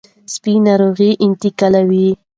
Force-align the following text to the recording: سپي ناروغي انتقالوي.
سپي 0.33 0.53
ناروغي 0.65 1.09
انتقالوي. 1.25 2.07